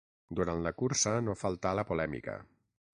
[0.39, 2.39] Durant la cursa no faltà la polèmica.